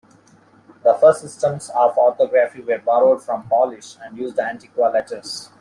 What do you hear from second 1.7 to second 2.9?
of orthography were